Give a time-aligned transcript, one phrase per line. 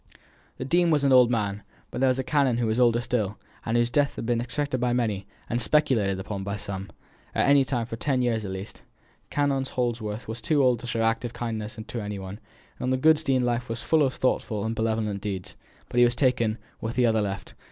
[0.57, 3.37] The dean was an old man, but there was a canon who was older still,
[3.63, 6.89] and whose death had been expected by many, and speculated upon by some,
[7.35, 8.81] any time for ten years at least.
[9.29, 12.39] Canon Holdsworth was too old to show active kindness to any one;
[12.79, 15.55] the good dean's life was full of thoughtful and benevolent deeds.
[15.87, 17.53] But he was taken, and the other left.